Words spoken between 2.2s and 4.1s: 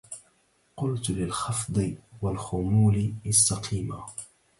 والخمول استقيما